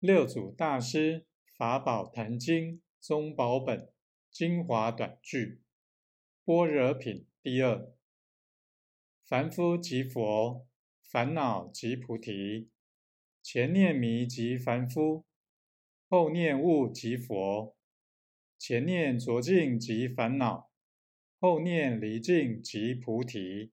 [0.00, 1.26] 六祖大师
[1.56, 3.92] 法宝坛经宗宝本
[4.30, 5.60] 精华短句，
[6.44, 7.92] 般若品第二。
[9.26, 10.68] 凡夫即佛，
[11.02, 12.70] 烦恼即菩提。
[13.42, 15.24] 前念迷即凡夫，
[16.08, 17.76] 后念悟即佛。
[18.56, 20.70] 前念浊境即烦恼，
[21.40, 23.72] 后念离境即菩提。